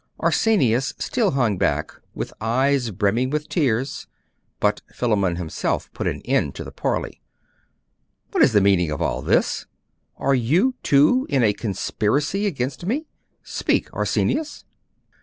[0.19, 4.07] Arsenius still hung back, with eyes brimming with tears;
[4.59, 7.21] but Philammon himself put an end to the parley.
[8.31, 9.67] 'What is the meaning of all this?
[10.17, 13.05] Are you, too, in a conspiracy against me?
[13.43, 14.65] Speak, Arsenius!